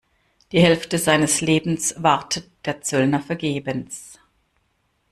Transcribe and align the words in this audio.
Die 0.51 0.59
Hälfte 0.63 0.97
seines 0.97 1.41
Lebens 1.41 1.93
wartet 1.99 2.49
der 2.65 2.81
Zöllner 2.81 3.19
vergebens. 3.21 4.17